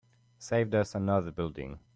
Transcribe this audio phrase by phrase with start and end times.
[0.39, 1.77] Saved us another building.